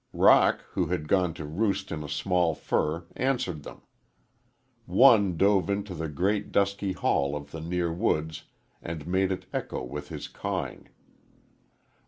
[0.13, 3.83] Roc, who had gone to roost in a small fir, answered them.
[4.87, 8.45] One dove into the great, dusky hall of the near woods
[8.81, 10.89] and made it echo with his cawing.